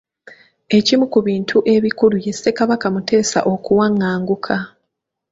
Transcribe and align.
Ekimu 0.77 1.05
ku 1.13 1.19
bintu 1.27 1.57
ebikulu 1.75 2.15
ye 2.25 2.33
Ssekabaka 2.35 2.85
Muteesa 2.93 3.39
okuwaŋŋanguka. 3.53 4.57